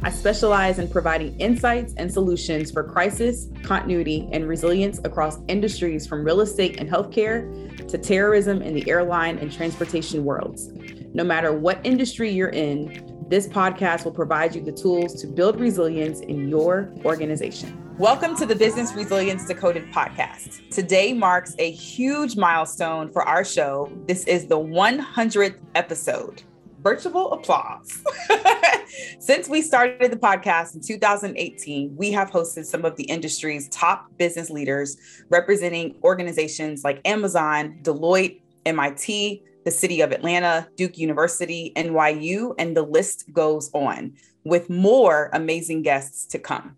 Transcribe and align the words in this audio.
I 0.00 0.10
specialize 0.10 0.78
in 0.78 0.88
providing 0.88 1.38
insights 1.40 1.92
and 1.96 2.10
solutions 2.10 2.70
for 2.70 2.84
crisis, 2.84 3.48
continuity, 3.64 4.28
and 4.30 4.46
resilience 4.46 5.00
across 5.02 5.38
industries 5.48 6.06
from 6.06 6.24
real 6.24 6.40
estate 6.40 6.78
and 6.78 6.88
healthcare 6.88 7.88
to 7.88 7.98
terrorism 7.98 8.62
in 8.62 8.74
the 8.74 8.88
airline 8.88 9.38
and 9.38 9.50
transportation 9.50 10.24
worlds. 10.24 10.70
No 11.14 11.24
matter 11.24 11.52
what 11.52 11.80
industry 11.82 12.30
you're 12.30 12.50
in, 12.50 13.26
this 13.28 13.48
podcast 13.48 14.04
will 14.04 14.12
provide 14.12 14.54
you 14.54 14.62
the 14.62 14.70
tools 14.70 15.20
to 15.20 15.26
build 15.26 15.58
resilience 15.58 16.20
in 16.20 16.48
your 16.48 16.94
organization. 17.04 17.76
Welcome 17.98 18.36
to 18.36 18.46
the 18.46 18.54
Business 18.54 18.94
Resilience 18.94 19.46
Decoded 19.46 19.90
podcast. 19.90 20.70
Today 20.70 21.12
marks 21.12 21.56
a 21.58 21.72
huge 21.72 22.36
milestone 22.36 23.10
for 23.10 23.22
our 23.22 23.44
show. 23.44 23.90
This 24.06 24.22
is 24.28 24.46
the 24.46 24.58
100th 24.58 25.58
episode 25.74 26.44
virtual 26.80 27.32
applause. 27.32 28.02
Since 29.18 29.48
we 29.48 29.62
started 29.62 30.10
the 30.10 30.16
podcast 30.16 30.74
in 30.74 30.80
2018, 30.80 31.94
we 31.96 32.10
have 32.12 32.30
hosted 32.30 32.64
some 32.64 32.84
of 32.84 32.96
the 32.96 33.04
industry's 33.04 33.68
top 33.68 34.06
business 34.16 34.50
leaders 34.50 34.96
representing 35.28 35.96
organizations 36.02 36.84
like 36.84 37.00
Amazon, 37.04 37.78
Deloitte, 37.82 38.40
MIT, 38.64 39.42
the 39.64 39.70
City 39.70 40.00
of 40.00 40.12
Atlanta, 40.12 40.66
Duke 40.76 40.96
University, 40.96 41.72
NYU, 41.76 42.54
and 42.58 42.76
the 42.76 42.82
list 42.82 43.30
goes 43.34 43.70
on, 43.74 44.14
with 44.44 44.70
more 44.70 45.28
amazing 45.34 45.82
guests 45.82 46.24
to 46.26 46.38
come. 46.38 46.77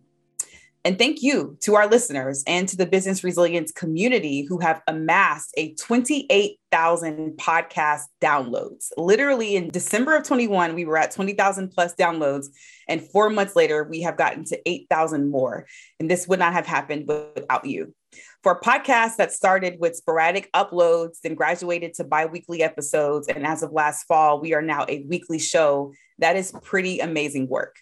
And 0.83 0.98
thank 0.98 1.23
you 1.23 1.59
to 1.61 1.75
our 1.75 1.86
listeners 1.86 2.42
and 2.47 2.67
to 2.69 2.77
the 2.77 2.86
business 2.86 3.23
resilience 3.23 3.70
community 3.70 4.47
who 4.48 4.59
have 4.61 4.81
amassed 4.89 5.53
a 5.59 5.75
28,000 5.75 7.33
podcast 7.36 8.05
downloads. 8.23 8.91
Literally 8.97 9.56
in 9.56 9.69
December 9.69 10.17
of 10.17 10.25
21, 10.25 10.75
we 10.75 10.86
were 10.86 10.97
at 10.97 11.11
20,000 11.11 11.69
plus 11.69 11.95
downloads. 11.97 12.47
And 12.89 13.03
four 13.03 13.28
months 13.28 13.55
later, 13.55 13.84
we 13.84 14.01
have 14.01 14.17
gotten 14.17 14.45
to 14.47 14.58
8,000 14.64 15.31
more. 15.31 15.67
And 15.98 16.11
this 16.11 16.27
would 16.27 16.39
not 16.39 16.55
have 16.55 16.67
happened 16.67 17.06
without 17.06 17.67
you. 17.67 17.95
For 18.42 18.53
a 18.53 18.61
podcast 18.61 19.17
that 19.17 19.33
started 19.33 19.77
with 19.81 19.97
sporadic 19.97 20.51
uploads, 20.53 21.20
then 21.23 21.34
graduated 21.34 21.92
to 21.95 22.05
bi 22.05 22.25
weekly 22.25 22.62
episodes. 22.62 23.28
And 23.28 23.47
as 23.47 23.62
of 23.62 23.73
last 23.73 24.05
fall, 24.05 24.41
we 24.41 24.55
are 24.55 24.62
now 24.62 24.86
a 24.89 25.05
weekly 25.05 25.39
show. 25.39 25.92
That 26.19 26.36
is 26.36 26.55
pretty 26.62 27.01
amazing 27.01 27.48
work. 27.48 27.77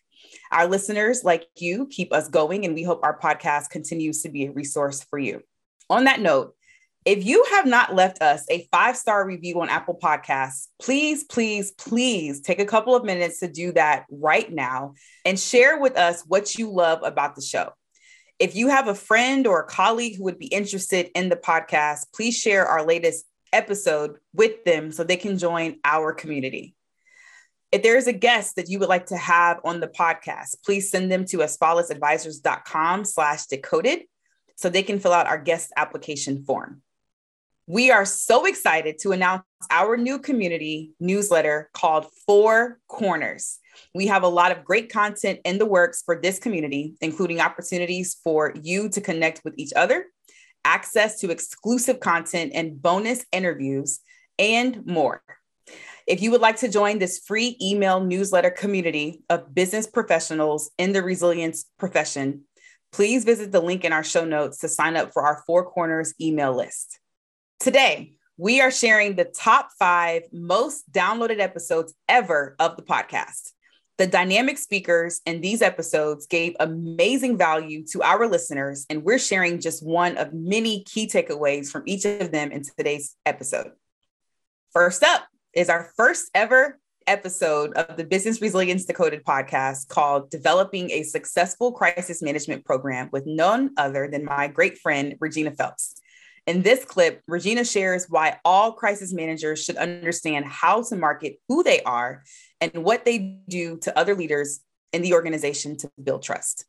Our 0.50 0.66
listeners, 0.66 1.24
like 1.24 1.46
you, 1.56 1.86
keep 1.86 2.12
us 2.12 2.28
going, 2.28 2.64
and 2.64 2.74
we 2.74 2.82
hope 2.82 3.00
our 3.02 3.18
podcast 3.18 3.70
continues 3.70 4.22
to 4.22 4.28
be 4.28 4.46
a 4.46 4.52
resource 4.52 5.04
for 5.04 5.18
you. 5.18 5.42
On 5.90 6.04
that 6.04 6.20
note, 6.20 6.54
if 7.04 7.24
you 7.24 7.44
have 7.52 7.64
not 7.64 7.94
left 7.94 8.20
us 8.20 8.44
a 8.50 8.68
five 8.70 8.96
star 8.96 9.26
review 9.26 9.60
on 9.60 9.70
Apple 9.70 9.98
Podcasts, 10.02 10.68
please, 10.80 11.24
please, 11.24 11.70
please 11.72 12.40
take 12.40 12.60
a 12.60 12.66
couple 12.66 12.94
of 12.94 13.04
minutes 13.04 13.40
to 13.40 13.48
do 13.48 13.72
that 13.72 14.04
right 14.10 14.52
now 14.52 14.94
and 15.24 15.38
share 15.38 15.80
with 15.80 15.96
us 15.96 16.22
what 16.26 16.56
you 16.56 16.70
love 16.70 17.00
about 17.02 17.34
the 17.34 17.42
show. 17.42 17.72
If 18.38 18.54
you 18.54 18.68
have 18.68 18.88
a 18.88 18.94
friend 18.94 19.46
or 19.46 19.60
a 19.60 19.66
colleague 19.66 20.16
who 20.16 20.24
would 20.24 20.38
be 20.38 20.46
interested 20.46 21.10
in 21.14 21.28
the 21.28 21.36
podcast, 21.36 22.00
please 22.14 22.36
share 22.36 22.66
our 22.66 22.84
latest 22.84 23.24
episode 23.52 24.16
with 24.34 24.64
them 24.64 24.92
so 24.92 25.02
they 25.02 25.16
can 25.16 25.38
join 25.38 25.78
our 25.84 26.12
community. 26.12 26.74
If 27.70 27.82
there 27.82 27.98
is 27.98 28.06
a 28.06 28.12
guest 28.14 28.56
that 28.56 28.70
you 28.70 28.78
would 28.78 28.88
like 28.88 29.06
to 29.06 29.16
have 29.16 29.60
on 29.62 29.80
the 29.80 29.88
podcast, 29.88 30.56
please 30.64 30.90
send 30.90 31.12
them 31.12 31.26
to 31.26 31.38
asfalisadvisors.com 31.38 33.04
slash 33.04 33.46
decoded 33.46 34.04
so 34.56 34.68
they 34.68 34.82
can 34.82 34.98
fill 34.98 35.12
out 35.12 35.26
our 35.26 35.38
guest 35.38 35.72
application 35.76 36.44
form. 36.44 36.80
We 37.66 37.90
are 37.90 38.06
so 38.06 38.46
excited 38.46 38.98
to 39.00 39.12
announce 39.12 39.44
our 39.70 39.98
new 39.98 40.18
community 40.18 40.92
newsletter 40.98 41.68
called 41.74 42.06
Four 42.26 42.78
Corners. 42.88 43.58
We 43.94 44.06
have 44.06 44.22
a 44.22 44.28
lot 44.28 44.50
of 44.50 44.64
great 44.64 44.90
content 44.90 45.40
in 45.44 45.58
the 45.58 45.66
works 45.66 46.02
for 46.02 46.18
this 46.18 46.38
community, 46.38 46.94
including 47.02 47.40
opportunities 47.40 48.16
for 48.24 48.54
you 48.62 48.88
to 48.88 49.02
connect 49.02 49.42
with 49.44 49.52
each 49.58 49.74
other, 49.76 50.06
access 50.64 51.20
to 51.20 51.30
exclusive 51.30 52.00
content 52.00 52.52
and 52.54 52.80
bonus 52.80 53.26
interviews, 53.30 54.00
and 54.38 54.86
more. 54.86 55.22
If 56.08 56.22
you 56.22 56.30
would 56.30 56.40
like 56.40 56.56
to 56.60 56.68
join 56.68 56.98
this 56.98 57.18
free 57.18 57.58
email 57.60 58.00
newsletter 58.00 58.50
community 58.50 59.20
of 59.28 59.54
business 59.54 59.86
professionals 59.86 60.70
in 60.78 60.94
the 60.94 61.02
resilience 61.02 61.66
profession, 61.78 62.44
please 62.92 63.26
visit 63.26 63.52
the 63.52 63.60
link 63.60 63.84
in 63.84 63.92
our 63.92 64.02
show 64.02 64.24
notes 64.24 64.56
to 64.60 64.68
sign 64.68 64.96
up 64.96 65.12
for 65.12 65.26
our 65.26 65.42
Four 65.46 65.66
Corners 65.66 66.14
email 66.18 66.56
list. 66.56 66.98
Today, 67.60 68.14
we 68.38 68.62
are 68.62 68.70
sharing 68.70 69.16
the 69.16 69.26
top 69.26 69.68
five 69.78 70.22
most 70.32 70.90
downloaded 70.90 71.40
episodes 71.40 71.92
ever 72.08 72.56
of 72.58 72.76
the 72.76 72.82
podcast. 72.82 73.50
The 73.98 74.06
dynamic 74.06 74.56
speakers 74.56 75.20
in 75.26 75.42
these 75.42 75.60
episodes 75.60 76.26
gave 76.26 76.56
amazing 76.58 77.36
value 77.36 77.84
to 77.88 78.00
our 78.02 78.26
listeners, 78.26 78.86
and 78.88 79.04
we're 79.04 79.18
sharing 79.18 79.60
just 79.60 79.84
one 79.84 80.16
of 80.16 80.32
many 80.32 80.84
key 80.84 81.06
takeaways 81.06 81.70
from 81.70 81.82
each 81.84 82.06
of 82.06 82.30
them 82.32 82.50
in 82.50 82.62
today's 82.62 83.14
episode. 83.26 83.72
First 84.72 85.02
up, 85.02 85.27
is 85.58 85.68
our 85.68 85.90
first 85.96 86.30
ever 86.36 86.78
episode 87.08 87.72
of 87.72 87.96
the 87.96 88.04
Business 88.04 88.40
Resilience 88.40 88.84
Decoded 88.84 89.24
podcast 89.24 89.88
called 89.88 90.30
Developing 90.30 90.88
a 90.92 91.02
Successful 91.02 91.72
Crisis 91.72 92.22
Management 92.22 92.64
Program 92.64 93.08
with 93.10 93.26
none 93.26 93.70
other 93.76 94.08
than 94.08 94.24
my 94.24 94.46
great 94.46 94.78
friend, 94.78 95.16
Regina 95.18 95.50
Phelps. 95.50 96.00
In 96.46 96.62
this 96.62 96.84
clip, 96.84 97.22
Regina 97.26 97.64
shares 97.64 98.06
why 98.08 98.38
all 98.44 98.70
crisis 98.70 99.12
managers 99.12 99.64
should 99.64 99.76
understand 99.78 100.44
how 100.44 100.84
to 100.84 100.94
market 100.94 101.40
who 101.48 101.64
they 101.64 101.82
are 101.82 102.22
and 102.60 102.70
what 102.84 103.04
they 103.04 103.40
do 103.48 103.78
to 103.78 103.98
other 103.98 104.14
leaders 104.14 104.60
in 104.92 105.02
the 105.02 105.12
organization 105.12 105.76
to 105.78 105.90
build 106.00 106.22
trust. 106.22 106.66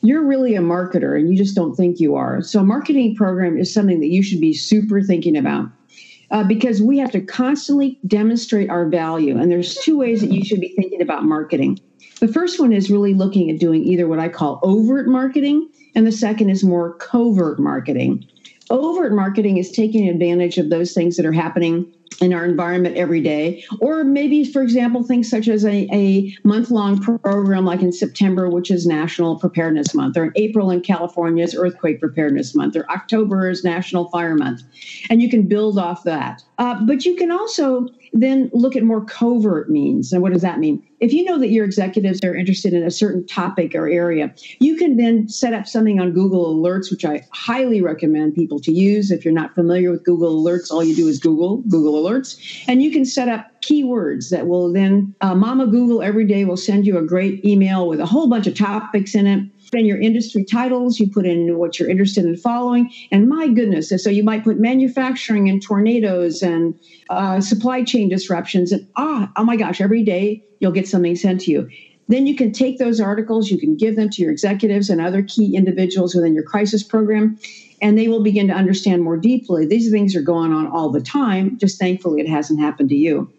You're 0.00 0.24
really 0.24 0.56
a 0.56 0.60
marketer 0.60 1.16
and 1.16 1.30
you 1.30 1.36
just 1.36 1.54
don't 1.54 1.76
think 1.76 2.00
you 2.00 2.16
are. 2.16 2.42
So, 2.42 2.58
a 2.58 2.64
marketing 2.64 3.14
program 3.14 3.56
is 3.56 3.72
something 3.72 4.00
that 4.00 4.08
you 4.08 4.20
should 4.20 4.40
be 4.40 4.52
super 4.52 5.00
thinking 5.00 5.36
about 5.36 5.70
uh, 6.32 6.42
because 6.42 6.80
we 6.80 6.98
have 6.98 7.12
to 7.12 7.20
constantly 7.20 7.98
demonstrate 8.06 8.70
our 8.70 8.88
value. 8.88 9.38
And 9.38 9.50
there's 9.50 9.76
two 9.76 9.98
ways 9.98 10.22
that 10.22 10.32
you 10.32 10.44
should 10.44 10.60
be 10.60 10.74
thinking 10.74 11.02
about 11.02 11.24
marketing. 11.24 11.78
The 12.20 12.28
first 12.28 12.58
one 12.58 12.72
is 12.72 12.90
really 12.90 13.14
looking 13.14 13.50
at 13.50 13.60
doing 13.60 13.84
either 13.84 14.08
what 14.08 14.18
I 14.18 14.28
call 14.28 14.58
overt 14.62 15.06
marketing, 15.06 15.68
and 15.94 16.06
the 16.06 16.12
second 16.12 16.50
is 16.50 16.64
more 16.64 16.94
covert 16.94 17.60
marketing. 17.60 18.24
Overt 18.70 19.12
marketing 19.12 19.58
is 19.58 19.70
taking 19.70 20.08
advantage 20.08 20.56
of 20.56 20.70
those 20.70 20.92
things 20.92 21.16
that 21.16 21.26
are 21.26 21.32
happening 21.32 21.92
in 22.20 22.32
our 22.32 22.44
environment 22.44 22.96
every 22.96 23.20
day. 23.20 23.64
Or 23.80 24.04
maybe, 24.04 24.44
for 24.44 24.62
example, 24.62 25.02
things 25.02 25.30
such 25.30 25.48
as 25.48 25.64
a, 25.64 25.88
a 25.92 26.36
month 26.44 26.70
long 26.70 26.98
program 26.98 27.64
like 27.64 27.82
in 27.82 27.92
September, 27.92 28.48
which 28.48 28.70
is 28.70 28.86
National 28.86 29.38
Preparedness 29.38 29.94
Month, 29.94 30.16
or 30.16 30.24
in 30.24 30.32
April 30.36 30.70
in 30.70 30.80
California 30.80 31.44
is 31.44 31.54
Earthquake 31.54 32.00
Preparedness 32.00 32.54
Month, 32.54 32.76
or 32.76 32.90
October 32.90 33.48
is 33.48 33.64
National 33.64 34.08
Fire 34.10 34.34
Month. 34.34 34.62
And 35.10 35.22
you 35.22 35.30
can 35.30 35.46
build 35.48 35.78
off 35.78 36.04
that. 36.04 36.42
Uh, 36.58 36.84
but 36.84 37.04
you 37.04 37.16
can 37.16 37.30
also 37.30 37.88
then 38.12 38.50
look 38.52 38.76
at 38.76 38.82
more 38.82 39.04
covert 39.04 39.70
means. 39.70 40.12
And 40.12 40.22
what 40.22 40.32
does 40.32 40.42
that 40.42 40.58
mean? 40.58 40.82
If 41.00 41.12
you 41.12 41.24
know 41.24 41.38
that 41.38 41.48
your 41.48 41.64
executives 41.64 42.20
are 42.22 42.36
interested 42.36 42.72
in 42.72 42.84
a 42.84 42.90
certain 42.90 43.26
topic 43.26 43.74
or 43.74 43.88
area, 43.88 44.32
you 44.60 44.76
can 44.76 44.96
then 44.96 45.28
set 45.28 45.52
up 45.54 45.66
something 45.66 45.98
on 45.98 46.12
Google 46.12 46.54
Alerts, 46.54 46.90
which 46.90 47.04
I 47.04 47.26
highly 47.32 47.80
recommend 47.80 48.34
people 48.34 48.60
to 48.60 48.72
use. 48.72 49.10
If 49.10 49.24
you're 49.24 49.34
not 49.34 49.54
familiar 49.54 49.90
with 49.90 50.04
Google 50.04 50.42
Alerts, 50.42 50.70
all 50.70 50.84
you 50.84 50.94
do 50.94 51.08
is 51.08 51.18
Google 51.18 51.58
Google 51.62 52.02
Alerts, 52.02 52.64
and 52.68 52.82
you 52.82 52.92
can 52.92 53.04
set 53.04 53.28
up 53.28 53.46
keywords 53.62 54.30
that 54.30 54.46
will 54.46 54.72
then, 54.72 55.14
uh, 55.20 55.34
Mama 55.34 55.66
Google 55.66 56.02
every 56.02 56.26
day 56.26 56.44
will 56.44 56.56
send 56.56 56.86
you 56.86 56.98
a 56.98 57.02
great 57.02 57.44
email 57.44 57.88
with 57.88 58.00
a 58.00 58.06
whole 58.06 58.28
bunch 58.28 58.46
of 58.46 58.54
topics 58.54 59.14
in 59.14 59.26
it 59.26 59.48
put 59.72 59.80
in 59.80 59.86
your 59.86 60.00
industry 60.00 60.44
titles, 60.44 61.00
you 61.00 61.10
put 61.10 61.24
in 61.24 61.56
what 61.58 61.78
you're 61.78 61.88
interested 61.88 62.26
in 62.26 62.36
following, 62.36 62.92
and 63.10 63.28
my 63.28 63.48
goodness, 63.48 63.90
so 64.02 64.10
you 64.10 64.22
might 64.22 64.44
put 64.44 64.60
manufacturing 64.60 65.48
and 65.48 65.62
tornadoes 65.62 66.42
and 66.42 66.78
uh, 67.08 67.40
supply 67.40 67.82
chain 67.82 68.08
disruptions, 68.08 68.70
and 68.70 68.86
ah, 68.96 69.32
oh 69.36 69.44
my 69.44 69.56
gosh, 69.56 69.80
every 69.80 70.02
day 70.04 70.44
you'll 70.60 70.72
get 70.72 70.86
something 70.86 71.16
sent 71.16 71.40
to 71.40 71.50
you. 71.50 71.68
Then 72.08 72.26
you 72.26 72.36
can 72.36 72.52
take 72.52 72.78
those 72.78 73.00
articles, 73.00 73.50
you 73.50 73.58
can 73.58 73.74
give 73.74 73.96
them 73.96 74.10
to 74.10 74.22
your 74.22 74.30
executives 74.30 74.90
and 74.90 75.00
other 75.00 75.22
key 75.22 75.56
individuals 75.56 76.14
within 76.14 76.34
your 76.34 76.44
crisis 76.44 76.82
program, 76.82 77.38
and 77.80 77.96
they 77.96 78.08
will 78.08 78.22
begin 78.22 78.48
to 78.48 78.54
understand 78.54 79.02
more 79.02 79.16
deeply. 79.16 79.64
These 79.64 79.90
things 79.90 80.14
are 80.14 80.22
going 80.22 80.52
on 80.52 80.66
all 80.66 80.90
the 80.90 81.00
time. 81.00 81.56
Just 81.58 81.80
thankfully, 81.80 82.20
it 82.20 82.28
hasn't 82.28 82.60
happened 82.60 82.90
to 82.90 82.94
you. 82.94 83.32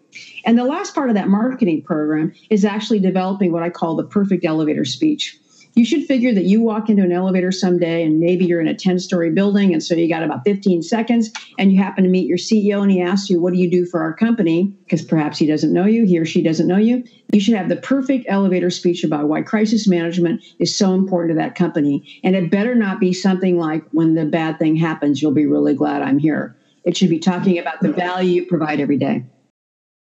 And 0.44 0.58
the 0.58 0.64
last 0.64 0.94
part 0.94 1.08
of 1.10 1.14
that 1.14 1.28
marketing 1.28 1.82
program 1.82 2.32
is 2.50 2.64
actually 2.64 3.00
developing 3.00 3.52
what 3.52 3.62
I 3.62 3.70
call 3.70 3.94
the 3.94 4.04
perfect 4.04 4.44
elevator 4.44 4.84
speech. 4.84 5.38
You 5.76 5.84
should 5.84 6.04
figure 6.04 6.32
that 6.32 6.44
you 6.44 6.60
walk 6.60 6.88
into 6.88 7.02
an 7.02 7.10
elevator 7.10 7.50
someday 7.50 8.04
and 8.04 8.20
maybe 8.20 8.44
you're 8.44 8.60
in 8.60 8.68
a 8.68 8.74
10 8.74 9.00
story 9.00 9.30
building. 9.30 9.72
And 9.72 9.82
so 9.82 9.94
you 9.96 10.08
got 10.08 10.22
about 10.22 10.44
15 10.44 10.82
seconds 10.82 11.30
and 11.58 11.72
you 11.72 11.82
happen 11.82 12.04
to 12.04 12.10
meet 12.10 12.28
your 12.28 12.38
CEO 12.38 12.80
and 12.80 12.92
he 12.92 13.00
asks 13.00 13.28
you, 13.28 13.40
What 13.40 13.52
do 13.52 13.58
you 13.58 13.68
do 13.68 13.84
for 13.84 14.00
our 14.00 14.14
company? 14.14 14.76
Because 14.84 15.02
perhaps 15.02 15.36
he 15.36 15.46
doesn't 15.46 15.72
know 15.72 15.84
you, 15.84 16.06
he 16.06 16.18
or 16.18 16.24
she 16.24 16.42
doesn't 16.42 16.68
know 16.68 16.76
you. 16.76 17.02
You 17.32 17.40
should 17.40 17.54
have 17.54 17.68
the 17.68 17.76
perfect 17.76 18.26
elevator 18.28 18.70
speech 18.70 19.02
about 19.02 19.26
why 19.26 19.42
crisis 19.42 19.88
management 19.88 20.44
is 20.60 20.76
so 20.76 20.94
important 20.94 21.32
to 21.32 21.42
that 21.42 21.56
company. 21.56 22.20
And 22.22 22.36
it 22.36 22.52
better 22.52 22.76
not 22.76 23.00
be 23.00 23.12
something 23.12 23.58
like, 23.58 23.84
When 23.90 24.14
the 24.14 24.26
bad 24.26 24.60
thing 24.60 24.76
happens, 24.76 25.20
you'll 25.20 25.32
be 25.32 25.46
really 25.46 25.74
glad 25.74 26.02
I'm 26.02 26.18
here. 26.18 26.56
It 26.84 26.96
should 26.96 27.10
be 27.10 27.18
talking 27.18 27.58
about 27.58 27.80
the 27.80 27.92
value 27.92 28.42
you 28.42 28.46
provide 28.46 28.78
every 28.78 28.98
day. 28.98 29.24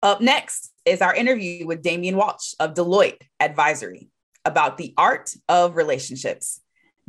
Up 0.02 0.20
next 0.20 0.72
is 0.84 1.00
our 1.00 1.14
interview 1.14 1.64
with 1.66 1.82
Damian 1.82 2.16
Walsh 2.16 2.54
of 2.58 2.74
Deloitte 2.74 3.20
Advisory 3.40 4.10
about 4.44 4.78
the 4.78 4.94
art 4.96 5.34
of 5.48 5.76
relationships. 5.76 6.60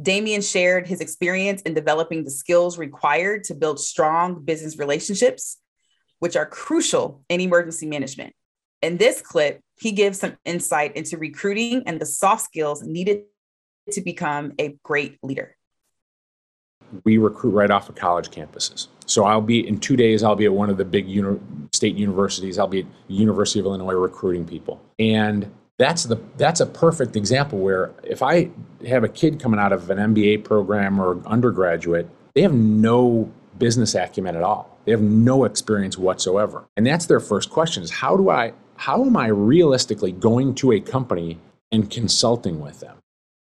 Damian 0.01 0.41
shared 0.41 0.87
his 0.87 0.99
experience 0.99 1.61
in 1.61 1.73
developing 1.73 2.23
the 2.23 2.31
skills 2.31 2.77
required 2.77 3.45
to 3.45 3.53
build 3.53 3.79
strong 3.79 4.43
business 4.43 4.77
relationships, 4.77 5.57
which 6.19 6.35
are 6.35 6.45
crucial 6.45 7.23
in 7.29 7.39
emergency 7.39 7.85
management. 7.85 8.33
In 8.81 8.97
this 8.97 9.21
clip, 9.21 9.61
he 9.79 9.91
gives 9.91 10.19
some 10.19 10.37
insight 10.45 10.95
into 10.95 11.17
recruiting 11.17 11.83
and 11.85 11.99
the 11.99 12.05
soft 12.05 12.43
skills 12.43 12.83
needed 12.83 13.23
to 13.91 14.01
become 14.01 14.53
a 14.59 14.77
great 14.83 15.17
leader. 15.23 15.55
We 17.03 17.17
recruit 17.17 17.51
right 17.51 17.71
off 17.71 17.89
of 17.89 17.95
college 17.95 18.29
campuses. 18.29 18.87
So 19.05 19.25
I'll 19.25 19.41
be 19.41 19.67
in 19.67 19.79
two 19.79 19.95
days. 19.95 20.23
I'll 20.23 20.35
be 20.35 20.45
at 20.45 20.53
one 20.53 20.69
of 20.69 20.77
the 20.77 20.85
big 20.85 21.07
uni- 21.07 21.39
state 21.73 21.95
universities. 21.95 22.59
I'll 22.59 22.67
be 22.67 22.81
at 22.81 22.85
University 23.07 23.59
of 23.59 23.65
Illinois 23.65 23.93
recruiting 23.93 24.45
people, 24.45 24.81
and 24.99 25.51
that's 25.77 26.03
the 26.03 26.19
that's 26.37 26.59
a 26.59 26.65
perfect 26.65 27.15
example 27.15 27.59
where 27.59 27.91
if 28.03 28.21
I 28.21 28.49
have 28.87 29.03
a 29.03 29.09
kid 29.09 29.39
coming 29.39 29.59
out 29.59 29.73
of 29.73 29.89
an 29.89 29.97
MBA 29.97 30.43
program 30.43 30.99
or 30.99 31.21
undergraduate, 31.25 32.09
they 32.33 32.41
have 32.41 32.53
no 32.53 33.31
business 33.57 33.95
acumen 33.95 34.35
at 34.35 34.43
all. 34.43 34.77
They 34.85 34.91
have 34.91 35.01
no 35.01 35.43
experience 35.43 35.97
whatsoever. 35.97 36.65
And 36.77 36.85
that's 36.85 37.07
their 37.07 37.19
first 37.19 37.49
question 37.49 37.83
is 37.83 37.91
how 37.91 38.15
do 38.15 38.29
I 38.29 38.53
how 38.77 39.03
am 39.03 39.17
I 39.17 39.27
realistically 39.27 40.11
going 40.11 40.55
to 40.55 40.71
a 40.71 40.79
company 40.79 41.39
and 41.71 41.89
consulting 41.89 42.59
with 42.59 42.79
them? 42.79 42.97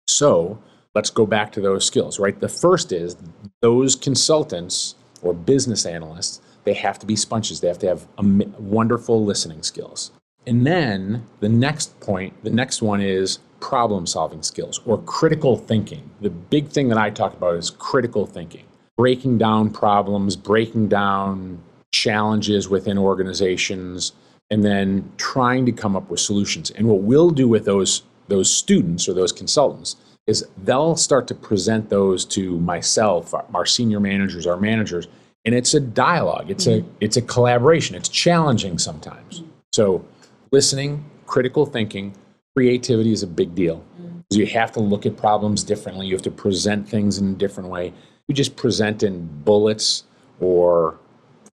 So, 0.07 0.61
let's 0.93 1.09
go 1.09 1.25
back 1.25 1.51
to 1.53 1.61
those 1.61 1.85
skills, 1.85 2.19
right? 2.19 2.37
The 2.39 2.49
first 2.49 2.91
is 2.91 3.15
those 3.61 3.95
consultants 3.95 4.95
or 5.21 5.33
business 5.33 5.85
analysts, 5.85 6.41
they 6.63 6.73
have 6.73 6.99
to 6.99 7.05
be 7.05 7.15
sponges. 7.15 7.61
They 7.61 7.67
have 7.67 7.79
to 7.79 7.87
have 7.87 8.07
wonderful 8.17 9.23
listening 9.23 9.63
skills. 9.63 10.11
And 10.47 10.65
then 10.65 11.25
the 11.39 11.49
next 11.49 11.99
point, 11.99 12.43
the 12.43 12.49
next 12.49 12.81
one 12.81 13.01
is 13.01 13.39
problem 13.59 14.07
solving 14.07 14.41
skills 14.41 14.81
or 14.85 14.97
critical 15.03 15.55
thinking. 15.55 16.09
The 16.19 16.29
big 16.29 16.69
thing 16.69 16.89
that 16.89 16.97
I 16.97 17.09
talk 17.11 17.33
about 17.33 17.55
is 17.55 17.69
critical 17.69 18.25
thinking, 18.25 18.65
breaking 18.97 19.37
down 19.37 19.69
problems, 19.69 20.35
breaking 20.35 20.89
down 20.89 21.61
challenges 21.91 22.69
within 22.69 22.97
organizations, 22.97 24.13
and 24.49 24.63
then 24.63 25.11
trying 25.17 25.65
to 25.67 25.71
come 25.71 25.95
up 25.95 26.09
with 26.09 26.19
solutions. 26.19 26.71
And 26.71 26.87
what 26.87 27.01
we'll 27.01 27.31
do 27.31 27.47
with 27.47 27.65
those 27.65 28.03
those 28.27 28.51
students 28.51 29.09
or 29.09 29.13
those 29.13 29.31
consultants 29.31 29.97
is 30.25 30.45
they'll 30.63 30.95
start 30.95 31.27
to 31.27 31.35
present 31.35 31.89
those 31.89 32.23
to 32.23 32.57
myself, 32.59 33.33
our 33.53 33.65
senior 33.65 33.99
managers, 33.99 34.47
our 34.47 34.57
managers, 34.57 35.07
and 35.43 35.53
it's 35.53 35.73
a 35.73 35.79
dialogue. 35.79 36.49
It's 36.49 36.65
mm-hmm. 36.65 36.87
a 36.87 36.91
it's 36.99 37.17
a 37.17 37.21
collaboration. 37.21 37.95
It's 37.95 38.09
challenging 38.09 38.77
sometimes. 38.77 39.43
So 39.73 40.05
listening, 40.51 41.05
critical 41.25 41.65
thinking, 41.65 42.13
creativity 42.55 43.11
is 43.11 43.23
a 43.23 43.27
big 43.27 43.55
deal. 43.55 43.83
Mm-hmm. 44.01 44.19
You 44.31 44.45
have 44.47 44.71
to 44.73 44.79
look 44.79 45.05
at 45.05 45.17
problems 45.17 45.63
differently. 45.63 46.07
You 46.07 46.13
have 46.13 46.21
to 46.23 46.31
present 46.31 46.87
things 46.87 47.17
in 47.17 47.31
a 47.31 47.33
different 47.33 47.69
way. 47.69 47.93
You 48.27 48.35
just 48.35 48.55
present 48.55 49.03
in 49.03 49.27
bullets 49.43 50.03
or 50.39 50.99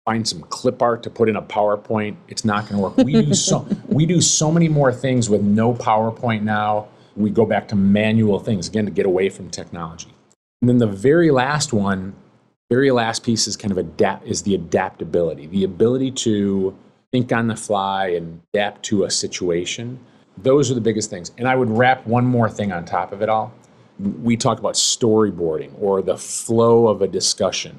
find 0.05 0.27
some 0.27 0.43
clip 0.43 0.81
art 0.81 1.03
to 1.03 1.11
put 1.11 1.29
in 1.29 1.37
a 1.37 1.43
PowerPoint. 1.43 2.17
It's 2.29 2.45
not 2.45 2.69
going 2.69 2.77
to 2.77 2.83
work. 2.83 2.97
We 2.97 3.13
do 3.13 3.35
so 3.35 3.67
we 3.89 4.07
do 4.07 4.21
so 4.21 4.51
many 4.51 4.69
more 4.69 4.93
things 4.93 5.29
with 5.29 5.43
no 5.43 5.75
PowerPoint 5.75 6.43
now. 6.43 6.89
We 7.17 7.31
go 7.31 7.45
back 7.45 7.69
to 7.69 7.77
manual 7.77 8.39
things 8.39 8.69
again 8.69 8.85
to 8.85 8.91
get 8.91 9.07
away 9.07 9.29
from 9.29 9.51
technology. 9.51 10.15
And 10.63 10.69
then 10.69 10.79
the 10.79 10.87
very 10.87 11.31
last 11.31 11.73
one, 11.73 12.15
very 12.71 12.91
last 12.91 13.25
piece 13.25 13.47
is 13.49 13.57
kind 13.57 13.73
of 13.73 13.79
adapt 13.79 14.27
is 14.27 14.43
the 14.43 14.55
adaptability, 14.55 15.47
the 15.47 15.65
ability 15.65 16.13
to 16.13 16.77
think 17.13 17.33
on 17.33 17.47
the 17.47 17.57
fly 17.57 18.09
and 18.09 18.41
adapt 18.53 18.83
to 18.85 19.05
a 19.05 19.11
situation. 19.11 19.99
Those 20.37 20.71
are 20.71 20.75
the 20.75 20.81
biggest 20.81 21.11
things. 21.11 21.33
And 21.39 21.49
I 21.49 21.57
would 21.57 21.71
wrap 21.71 22.07
one 22.07 22.25
more 22.25 22.49
thing 22.51 22.73
on 22.73 22.85
top 22.85 23.13
of 23.13 23.23
it 23.23 23.29
all. 23.29 23.53
We 24.23 24.37
talk 24.37 24.59
about 24.59 24.75
storyboarding 24.75 25.73
or 25.81 26.03
the 26.03 26.17
flow 26.17 26.87
of 26.87 27.03
a 27.03 27.09
discussion. 27.09 27.77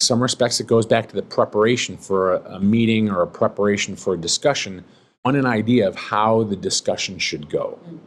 some 0.00 0.22
respects, 0.22 0.60
it 0.60 0.66
goes 0.66 0.86
back 0.86 1.08
to 1.08 1.14
the 1.14 1.22
preparation 1.22 1.96
for 1.96 2.36
a, 2.36 2.54
a 2.54 2.60
meeting 2.60 3.10
or 3.10 3.20
a 3.20 3.26
preparation 3.26 3.96
for 3.96 4.14
a 4.14 4.16
discussion 4.16 4.82
on 5.26 5.36
an 5.36 5.44
idea 5.44 5.86
of 5.86 5.94
how 5.94 6.44
the 6.44 6.56
discussion 6.56 7.18
should 7.18 7.50
go. 7.50 7.78
Mm. 7.86 7.98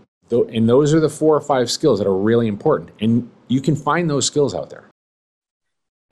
And 0.56 0.68
those 0.68 0.96
are 0.96 1.00
the 1.00 1.10
four 1.10 1.36
or 1.36 1.42
five 1.42 1.70
skills 1.70 2.00
that 2.00 2.08
are 2.08 2.18
really 2.18 2.48
important. 2.48 2.90
And 3.00 3.30
you 3.48 3.62
can 3.62 3.76
find 3.76 4.10
those 4.10 4.26
skills 4.26 4.56
out 4.56 4.72
there. 4.72 4.86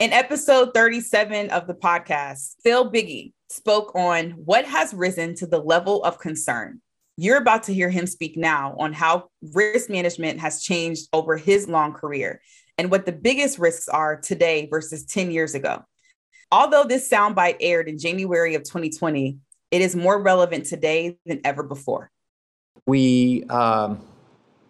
In 0.02 0.12
episode 0.12 0.74
37 0.74 1.50
of 1.50 1.68
the 1.68 1.74
podcast, 1.74 2.56
Phil 2.64 2.90
Biggie 2.90 3.34
spoke 3.50 3.94
on 3.94 4.32
what 4.32 4.64
has 4.64 4.92
risen 4.92 5.36
to 5.36 5.46
the 5.46 5.60
level 5.60 6.02
of 6.02 6.18
concern. 6.18 6.80
You're 7.16 7.36
about 7.36 7.62
to 7.64 7.72
hear 7.72 7.88
him 7.88 8.08
speak 8.08 8.36
now 8.36 8.74
on 8.80 8.92
how 8.92 9.28
risk 9.54 9.88
management 9.88 10.40
has 10.40 10.60
changed 10.60 11.06
over 11.12 11.36
his 11.36 11.68
long 11.68 11.92
career 11.92 12.42
and 12.78 12.90
what 12.90 13.06
the 13.06 13.12
biggest 13.12 13.60
risks 13.60 13.86
are 13.86 14.20
today 14.20 14.66
versus 14.68 15.04
10 15.04 15.30
years 15.30 15.54
ago. 15.54 15.84
Although 16.50 16.82
this 16.82 17.08
soundbite 17.08 17.58
aired 17.60 17.88
in 17.88 17.96
January 17.96 18.56
of 18.56 18.64
2020, 18.64 19.38
it 19.70 19.82
is 19.82 19.94
more 19.94 20.20
relevant 20.20 20.66
today 20.66 21.16
than 21.26 21.40
ever 21.44 21.62
before. 21.62 22.10
We 22.86 23.44
um, 23.44 24.04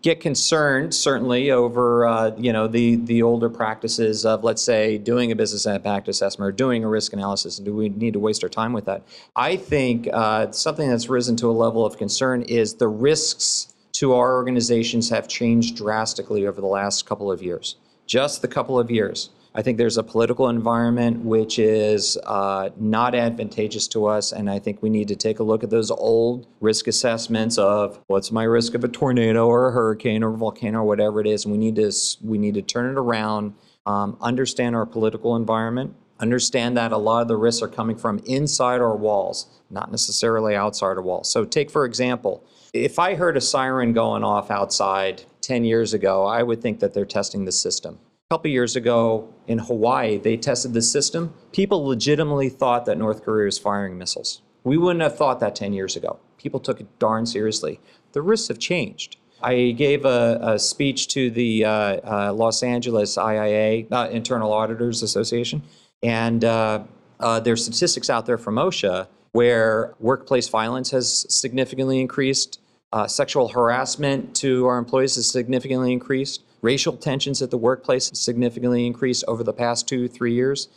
get 0.02 0.20
concerned 0.20 0.92
certainly 0.92 1.50
over 1.50 2.06
uh, 2.06 2.32
you 2.36 2.52
know 2.52 2.66
the 2.66 2.96
the 2.96 3.22
older 3.22 3.48
practices 3.48 4.26
of 4.26 4.44
let's 4.44 4.62
say 4.62 4.98
doing 4.98 5.30
a 5.30 5.36
business 5.36 5.64
impact 5.64 6.08
assessment 6.08 6.48
or 6.48 6.52
doing 6.52 6.84
a 6.84 6.88
risk 6.88 7.12
analysis 7.12 7.58
and 7.58 7.64
do 7.64 7.74
we 7.74 7.88
need 7.88 8.12
to 8.12 8.18
waste 8.18 8.42
our 8.42 8.50
time 8.50 8.72
with 8.72 8.84
that? 8.84 9.02
I 9.36 9.56
think 9.56 10.08
uh, 10.12 10.50
something 10.50 10.88
that's 10.88 11.08
risen 11.08 11.36
to 11.36 11.50
a 11.50 11.52
level 11.52 11.86
of 11.86 11.96
concern 11.96 12.42
is 12.42 12.74
the 12.74 12.88
risks 12.88 13.72
to 13.92 14.14
our 14.14 14.34
organizations 14.34 15.08
have 15.10 15.28
changed 15.28 15.76
drastically 15.76 16.46
over 16.46 16.60
the 16.60 16.66
last 16.66 17.06
couple 17.06 17.30
of 17.30 17.42
years. 17.42 17.76
Just 18.06 18.42
the 18.42 18.48
couple 18.48 18.78
of 18.78 18.90
years 18.90 19.30
I 19.54 19.60
think 19.60 19.76
there's 19.76 19.98
a 19.98 20.02
political 20.02 20.48
environment 20.48 21.24
which 21.24 21.58
is 21.58 22.16
uh, 22.24 22.70
not 22.78 23.14
advantageous 23.14 23.86
to 23.88 24.06
us, 24.06 24.32
and 24.32 24.48
I 24.48 24.58
think 24.58 24.82
we 24.82 24.88
need 24.88 25.08
to 25.08 25.16
take 25.16 25.40
a 25.40 25.42
look 25.42 25.62
at 25.62 25.68
those 25.68 25.90
old 25.90 26.46
risk 26.60 26.86
assessments 26.86 27.58
of 27.58 28.00
what's 28.06 28.32
my 28.32 28.44
risk 28.44 28.74
of 28.74 28.82
a 28.82 28.88
tornado 28.88 29.46
or 29.46 29.68
a 29.68 29.72
hurricane 29.72 30.22
or 30.22 30.32
a 30.32 30.36
volcano 30.36 30.78
or 30.78 30.84
whatever 30.84 31.20
it 31.20 31.26
is, 31.26 31.44
and 31.44 31.52
we 31.52 31.58
need 31.58 31.76
to 31.76 31.92
we 32.22 32.38
need 32.38 32.54
to 32.54 32.62
turn 32.62 32.90
it 32.90 32.98
around, 32.98 33.52
um, 33.84 34.16
understand 34.22 34.74
our 34.74 34.86
political 34.86 35.36
environment, 35.36 35.94
understand 36.18 36.74
that 36.78 36.90
a 36.90 36.96
lot 36.96 37.20
of 37.20 37.28
the 37.28 37.36
risks 37.36 37.60
are 37.60 37.68
coming 37.68 37.96
from 37.96 38.20
inside 38.20 38.80
our 38.80 38.96
walls, 38.96 39.60
not 39.68 39.90
necessarily 39.90 40.56
outside 40.56 40.96
our 40.96 41.02
walls. 41.02 41.30
So, 41.30 41.44
take 41.44 41.70
for 41.70 41.84
example, 41.84 42.42
if 42.72 42.98
I 42.98 43.16
heard 43.16 43.36
a 43.36 43.40
siren 43.42 43.92
going 43.92 44.24
off 44.24 44.50
outside 44.50 45.24
10 45.42 45.66
years 45.66 45.92
ago, 45.92 46.24
I 46.24 46.42
would 46.42 46.62
think 46.62 46.80
that 46.80 46.94
they're 46.94 47.04
testing 47.04 47.44
the 47.44 47.52
system 47.52 47.98
couple 48.32 48.50
years 48.50 48.76
ago 48.76 49.28
in 49.46 49.58
Hawaii, 49.58 50.16
they 50.16 50.38
tested 50.38 50.72
the 50.72 50.80
system. 50.80 51.34
People 51.52 51.84
legitimately 51.84 52.48
thought 52.48 52.86
that 52.86 52.96
North 52.96 53.22
Korea 53.22 53.44
was 53.44 53.58
firing 53.58 53.98
missiles. 53.98 54.40
We 54.64 54.78
wouldn't 54.78 55.02
have 55.02 55.18
thought 55.18 55.38
that 55.40 55.54
10 55.54 55.74
years 55.74 55.96
ago. 55.96 56.18
People 56.38 56.58
took 56.58 56.80
it 56.80 56.86
darn 56.98 57.26
seriously. 57.26 57.78
The 58.12 58.22
risks 58.22 58.48
have 58.48 58.58
changed. 58.58 59.18
I 59.42 59.72
gave 59.72 60.06
a, 60.06 60.38
a 60.40 60.58
speech 60.58 61.08
to 61.08 61.30
the 61.30 61.66
uh, 61.66 61.70
uh, 61.70 62.32
Los 62.32 62.62
Angeles 62.62 63.18
IIA, 63.18 63.92
uh, 63.92 64.08
Internal 64.10 64.50
Auditors 64.50 65.02
Association, 65.02 65.60
and 66.02 66.42
uh, 66.42 66.84
uh, 67.20 67.38
there's 67.38 67.62
statistics 67.62 68.08
out 68.08 68.24
there 68.24 68.38
from 68.38 68.54
OSHA 68.54 69.08
where 69.32 69.92
workplace 70.00 70.48
violence 70.48 70.90
has 70.92 71.26
significantly 71.28 72.00
increased, 72.00 72.60
uh, 72.94 73.06
sexual 73.06 73.48
harassment 73.48 74.34
to 74.36 74.64
our 74.68 74.78
employees 74.78 75.16
has 75.16 75.30
significantly 75.30 75.92
increased 75.92 76.44
racial 76.62 76.96
tensions 76.96 77.42
at 77.42 77.50
the 77.50 77.58
workplace 77.58 78.10
significantly 78.14 78.86
increased 78.86 79.24
over 79.28 79.44
the 79.44 79.52
past 79.52 79.88
two, 79.88 80.08
three 80.08 80.32
years. 80.32 80.68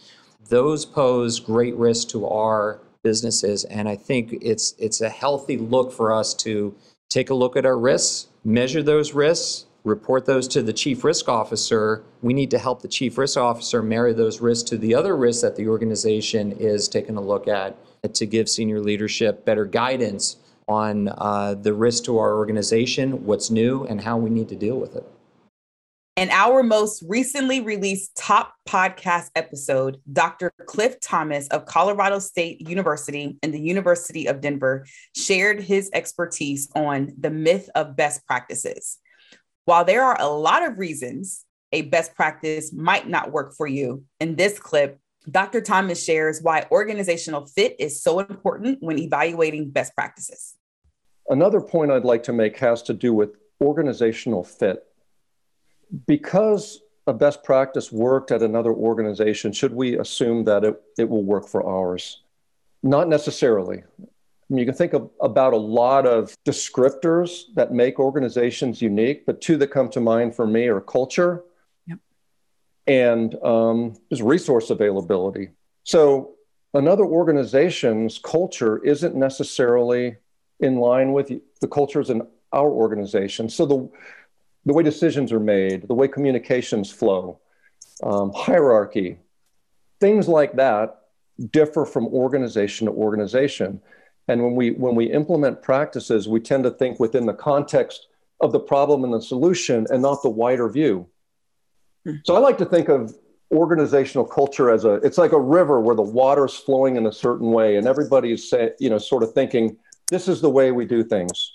Those 0.50 0.86
pose 0.86 1.40
great 1.40 1.76
risk 1.76 2.10
to 2.10 2.28
our 2.28 2.82
businesses. 3.04 3.64
And 3.66 3.88
I 3.88 3.96
think 3.96 4.34
it's, 4.42 4.74
it's 4.78 5.00
a 5.00 5.10
healthy 5.10 5.58
look 5.58 5.94
for 5.94 6.12
us 6.12 6.34
to 6.36 6.76
take 7.10 7.30
a 7.30 7.36
look 7.36 7.56
at 7.56 7.66
our 7.66 7.78
risks, 7.78 8.28
measure 8.44 8.82
those 8.82 9.14
risks, 9.14 9.66
report 9.84 10.26
those 10.26 10.48
to 10.48 10.64
the 10.64 10.74
chief 10.74 11.04
risk 11.04 11.30
officer. 11.30 12.04
We 12.24 12.34
need 12.34 12.50
to 12.52 12.58
help 12.58 12.82
the 12.82 12.88
chief 12.88 13.18
risk 13.18 13.38
officer 13.38 13.84
marry 13.84 14.14
those 14.14 14.42
risks 14.42 14.68
to 14.72 14.78
the 14.78 14.96
other 14.96 15.16
risks 15.16 15.44
that 15.44 15.56
the 15.56 15.68
organization 15.68 16.52
is 16.54 16.88
taking 16.88 17.16
a 17.16 17.22
look 17.22 17.48
at 17.48 17.78
to 18.14 18.26
give 18.26 18.50
senior 18.50 18.80
leadership 18.80 19.46
better 19.46 19.66
guidance 19.66 20.38
on 20.68 21.10
uh, 21.10 21.54
the 21.54 21.74
risk 21.74 22.04
to 22.06 22.18
our 22.18 22.36
organization, 22.38 23.26
what's 23.26 23.52
new, 23.52 23.84
and 23.86 24.02
how 24.02 24.18
we 24.18 24.32
need 24.32 24.50
to 24.50 24.56
deal 24.56 24.80
with 24.80 24.96
it. 24.96 25.06
In 26.16 26.30
our 26.30 26.64
most 26.64 27.04
recently 27.10 27.60
released 27.60 28.16
top 28.16 28.54
podcast 28.66 29.32
episode, 29.36 30.00
Dr. 30.14 30.50
Cliff 30.66 30.98
Thomas 31.02 31.50
of 31.50 31.66
Colorado 31.66 32.20
State 32.20 32.70
University 32.70 33.38
and 33.44 33.54
the 33.54 33.60
University 33.60 34.26
of 34.28 34.40
Denver 34.40 34.86
shared 35.14 35.60
his 35.60 35.90
expertise 35.92 36.70
on 36.74 37.12
the 37.20 37.30
myth 37.30 37.70
of 37.76 37.98
best 37.98 38.26
practices. 38.26 38.98
While 39.66 39.84
there 39.84 40.06
are 40.06 40.16
a 40.18 40.30
lot 40.30 40.64
of 40.64 40.80
reasons 40.80 41.44
a 41.74 41.82
best 41.82 42.16
practice 42.16 42.72
might 42.72 43.10
not 43.10 43.34
work 43.34 43.54
for 43.54 43.68
you, 43.68 44.06
in 44.22 44.38
this 44.38 44.58
clip, 44.58 44.98
Dr. 45.30 45.60
Thomas 45.60 46.02
shares 46.02 46.40
why 46.42 46.66
organizational 46.72 47.46
fit 47.46 47.76
is 47.78 48.02
so 48.02 48.20
important 48.20 48.78
when 48.80 49.00
evaluating 49.00 49.70
best 49.70 49.94
practices. 49.94 50.56
Another 51.28 51.60
point 51.60 51.92
I'd 51.92 52.06
like 52.06 52.24
to 52.24 52.34
make 52.34 52.58
has 52.60 52.82
to 52.84 52.94
do 52.94 53.14
with 53.14 53.32
organizational 53.60 54.46
fit 54.46 54.86
because 56.08 56.82
a 57.08 57.14
best 57.14 57.44
practice 57.44 57.92
worked 57.92 58.32
at 58.32 58.42
another 58.42 58.72
organization, 58.72 59.52
should 59.52 59.74
we 59.74 59.98
assume 59.98 60.44
that 60.46 60.64
it, 60.64 60.82
it 60.98 61.10
will 61.10 61.24
work 61.24 61.48
for 61.48 61.66
ours? 61.66 62.22
Not 62.82 63.08
necessarily. 63.08 63.84
I 64.00 64.54
mean, 64.54 64.60
you 64.60 64.66
can 64.66 64.76
think 64.76 64.94
of, 64.94 65.10
about 65.22 65.54
a 65.54 65.58
lot 65.58 66.06
of 66.06 66.36
descriptors 66.46 67.46
that 67.56 67.74
make 67.74 68.00
organizations 68.00 68.82
unique, 68.82 69.26
but 69.26 69.42
two 69.42 69.58
that 69.58 69.68
come 69.68 69.90
to 69.90 70.00
mind 70.00 70.36
for 70.36 70.46
me 70.46 70.68
are 70.68 70.82
culture 70.82 71.44
yep. 71.88 71.98
and 72.86 73.36
um, 73.44 73.96
just 74.10 74.22
resource 74.22 74.70
availability. 74.70 75.50
So, 75.84 76.34
another 76.76 77.06
organization's 77.06 78.20
culture 78.20 78.84
isn't 78.84 79.16
necessarily 79.16 80.18
in 80.60 80.78
line 80.78 81.12
with 81.14 81.32
the 81.62 81.68
cultures 81.68 82.10
in 82.10 82.22
our 82.52 82.70
organization. 82.70 83.50
So, 83.50 83.66
the 83.66 83.90
the 84.66 84.74
way 84.74 84.84
decisions 84.84 85.32
are 85.32 85.40
made, 85.40 85.88
the 85.88 85.94
way 85.94 86.08
communications 86.08 86.92
flow, 86.92 87.40
um, 88.04 88.32
hierarchy, 88.36 89.20
things 90.00 90.28
like 90.28 90.56
that 90.56 91.02
differ 91.52 91.86
from 91.86 92.08
organization 92.08 92.88
to 92.88 92.94
organization. 92.94 93.82
And 94.28 94.44
when 94.44 94.56
we 94.56 94.72
when 94.72 94.96
we 94.96 95.06
implement 95.06 95.62
practices, 95.62 96.28
we 96.28 96.40
tend 96.40 96.64
to 96.64 96.72
think 96.72 97.00
within 97.00 97.26
the 97.26 97.34
context 97.34 98.08
of 98.42 98.52
the 98.52 98.60
problem 98.60 99.04
and 99.04 99.14
the 99.14 99.22
solution 99.22 99.86
and 99.90 100.02
not 100.02 100.22
the 100.24 100.30
wider 100.30 100.68
view. 100.70 101.08
Hmm. 102.06 102.16
So 102.24 102.36
I 102.36 102.40
like 102.40 102.58
to 102.58 102.66
think 102.66 102.90
of 102.90 103.16
organizational 103.52 104.26
culture 104.26 104.72
as 104.72 104.86
a 104.86 104.96
it's 104.96 105.20
like 105.20 105.32
a 105.32 105.40
river 105.40 105.80
where 105.80 105.96
the 105.96 106.02
water 106.02 106.46
is 106.46 106.56
flowing 106.56 106.96
in 106.96 107.06
a 107.06 107.12
certain 107.12 107.52
way 107.52 107.78
and 107.78 107.88
everybody 107.88 108.32
is 108.32 108.50
say, 108.50 108.72
you 108.80 108.90
know 108.90 108.98
sort 108.98 109.22
of 109.22 109.32
thinking 109.34 109.78
this 110.10 110.28
is 110.28 110.42
the 110.42 110.50
way 110.50 110.72
we 110.72 110.84
do 110.84 111.04
things 111.04 111.54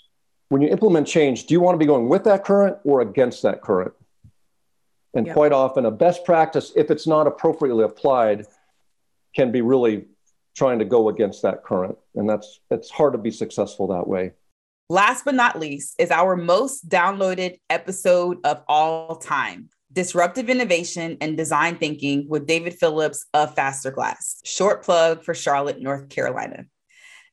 when 0.51 0.61
you 0.61 0.67
implement 0.67 1.07
change, 1.07 1.45
do 1.45 1.53
you 1.53 1.61
want 1.61 1.75
to 1.75 1.79
be 1.79 1.85
going 1.85 2.09
with 2.09 2.25
that 2.25 2.43
current 2.43 2.75
or 2.83 2.99
against 2.99 3.41
that 3.43 3.61
current? 3.61 3.93
And 5.13 5.25
yep. 5.25 5.33
quite 5.33 5.53
often, 5.53 5.85
a 5.85 5.91
best 5.91 6.25
practice, 6.25 6.73
if 6.75 6.91
it's 6.91 7.07
not 7.07 7.25
appropriately 7.25 7.85
applied, 7.85 8.45
can 9.33 9.53
be 9.53 9.61
really 9.61 10.07
trying 10.53 10.79
to 10.79 10.83
go 10.83 11.07
against 11.07 11.41
that 11.43 11.63
current. 11.63 11.97
And 12.15 12.29
that's 12.29 12.59
it's 12.69 12.89
hard 12.89 13.13
to 13.13 13.17
be 13.17 13.31
successful 13.31 13.87
that 13.87 14.09
way. 14.09 14.33
Last 14.89 15.23
but 15.23 15.35
not 15.35 15.57
least 15.57 15.95
is 15.97 16.11
our 16.11 16.35
most 16.35 16.89
downloaded 16.89 17.57
episode 17.69 18.39
of 18.43 18.61
all 18.67 19.15
time. 19.15 19.69
Disruptive 19.93 20.49
Innovation 20.49 21.15
and 21.21 21.37
Design 21.37 21.77
Thinking 21.77 22.27
with 22.27 22.45
David 22.45 22.73
Phillips 22.73 23.25
of 23.33 23.55
Faster 23.55 23.89
Glass. 23.89 24.41
Short 24.43 24.83
plug 24.83 25.23
for 25.23 25.33
Charlotte, 25.33 25.79
North 25.79 26.09
Carolina. 26.09 26.65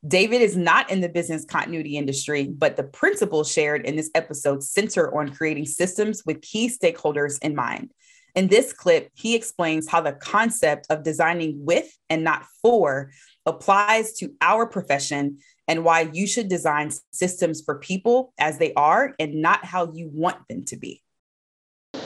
David 0.06 0.42
is 0.42 0.56
not 0.56 0.90
in 0.90 1.00
the 1.00 1.08
business 1.08 1.44
continuity 1.44 1.96
industry, 1.96 2.44
but 2.44 2.76
the 2.76 2.84
principles 2.84 3.50
shared 3.50 3.84
in 3.84 3.96
this 3.96 4.10
episode 4.14 4.62
center 4.62 5.12
on 5.16 5.34
creating 5.34 5.66
systems 5.66 6.22
with 6.24 6.40
key 6.40 6.68
stakeholders 6.70 7.38
in 7.42 7.54
mind. 7.54 7.90
In 8.36 8.46
this 8.46 8.72
clip, 8.72 9.10
he 9.14 9.34
explains 9.34 9.88
how 9.88 10.00
the 10.00 10.12
concept 10.12 10.86
of 10.90 11.02
designing 11.02 11.64
with 11.64 11.92
and 12.08 12.22
not 12.22 12.44
for 12.62 13.10
applies 13.46 14.12
to 14.18 14.32
our 14.40 14.66
profession 14.66 15.38
and 15.66 15.84
why 15.84 16.08
you 16.12 16.26
should 16.26 16.48
design 16.48 16.92
systems 17.10 17.62
for 17.64 17.80
people 17.80 18.32
as 18.38 18.58
they 18.58 18.72
are 18.74 19.14
and 19.18 19.42
not 19.42 19.64
how 19.64 19.92
you 19.92 20.08
want 20.12 20.46
them 20.48 20.64
to 20.66 20.76
be 20.76 21.02